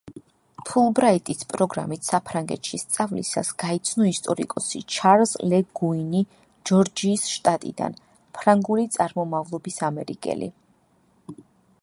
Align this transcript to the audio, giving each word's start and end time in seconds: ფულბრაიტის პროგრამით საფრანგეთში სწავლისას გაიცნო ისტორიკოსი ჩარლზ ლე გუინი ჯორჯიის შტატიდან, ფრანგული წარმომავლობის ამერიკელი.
ფულბრაიტის 0.67 1.43
პროგრამით 1.49 2.07
საფრანგეთში 2.07 2.77
სწავლისას 2.83 3.51
გაიცნო 3.63 4.07
ისტორიკოსი 4.13 4.81
ჩარლზ 4.95 5.33
ლე 5.51 5.59
გუინი 5.81 6.21
ჯორჯიის 6.71 7.25
შტატიდან, 7.35 7.99
ფრანგული 8.39 8.87
წარმომავლობის 8.97 9.77
ამერიკელი. 9.91 10.49